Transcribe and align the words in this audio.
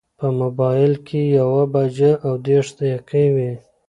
په 0.19 0.27
مبایل 0.39 0.93
کې 1.07 1.21
یوه 1.39 1.63
بجه 1.73 2.11
او 2.25 2.33
دېرش 2.47 2.69
دقیقې 2.79 3.25
وې. 3.35 3.51